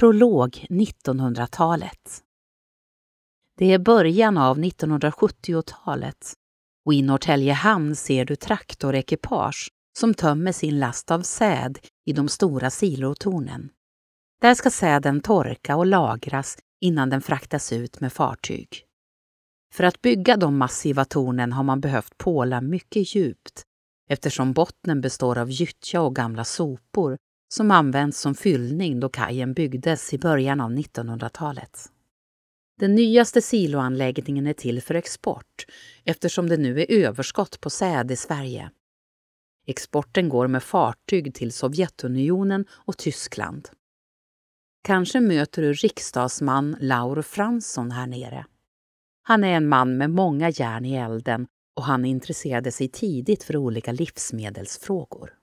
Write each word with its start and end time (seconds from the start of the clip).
Prolog 0.00 0.66
1900-talet. 0.70 2.22
Det 3.58 3.72
är 3.72 3.78
början 3.78 4.38
av 4.38 4.58
1970-talet 4.58 6.32
och 6.86 6.94
i 6.94 7.02
Norrtälje 7.02 7.52
hamn 7.52 7.96
ser 7.96 8.24
du 8.24 8.36
traktorekipage 8.36 9.70
som 9.98 10.14
tömmer 10.14 10.52
sin 10.52 10.78
last 10.78 11.10
av 11.10 11.22
säd 11.22 11.78
i 12.06 12.12
de 12.12 12.28
stora 12.28 12.70
silotornen. 12.70 13.70
Där 14.40 14.54
ska 14.54 14.70
säden 14.70 15.20
torka 15.20 15.76
och 15.76 15.86
lagras 15.86 16.58
innan 16.80 17.10
den 17.10 17.20
fraktas 17.20 17.72
ut 17.72 18.00
med 18.00 18.12
fartyg. 18.12 18.84
För 19.74 19.84
att 19.84 20.02
bygga 20.02 20.36
de 20.36 20.58
massiva 20.58 21.04
tornen 21.04 21.52
har 21.52 21.62
man 21.62 21.80
behövt 21.80 22.18
påla 22.18 22.60
mycket 22.60 23.14
djupt 23.14 23.62
eftersom 24.08 24.52
bottnen 24.52 25.00
består 25.00 25.38
av 25.38 25.50
gyttja 25.50 26.00
och 26.00 26.14
gamla 26.14 26.44
sopor 26.44 27.18
som 27.52 27.70
används 27.70 28.20
som 28.20 28.34
fyllning 28.34 29.00
då 29.00 29.08
kajen 29.08 29.52
byggdes 29.52 30.14
i 30.14 30.18
början 30.18 30.60
av 30.60 30.70
1900-talet. 30.70 31.90
Den 32.80 32.94
nyaste 32.94 33.42
siloanläggningen 33.42 34.46
är 34.46 34.52
till 34.52 34.82
för 34.82 34.94
export 34.94 35.66
eftersom 36.04 36.48
det 36.48 36.56
nu 36.56 36.80
är 36.80 36.90
överskott 36.90 37.60
på 37.60 37.70
säd 37.70 38.10
i 38.10 38.16
Sverige. 38.16 38.70
Exporten 39.66 40.28
går 40.28 40.46
med 40.46 40.62
fartyg 40.62 41.34
till 41.34 41.52
Sovjetunionen 41.52 42.64
och 42.70 42.98
Tyskland. 42.98 43.68
Kanske 44.82 45.20
möter 45.20 45.62
du 45.62 45.72
riksdagsman 45.72 46.76
Laur 46.80 47.22
Fransson 47.22 47.90
här 47.90 48.06
nere. 48.06 48.46
Han 49.22 49.44
är 49.44 49.56
en 49.56 49.68
man 49.68 49.96
med 49.96 50.10
många 50.10 50.50
järn 50.50 50.84
i 50.84 50.94
elden 50.94 51.46
och 51.76 51.84
han 51.84 52.04
intresserade 52.04 52.72
sig 52.72 52.88
tidigt 52.88 53.42
för 53.42 53.56
olika 53.56 53.92
livsmedelsfrågor. 53.92 55.39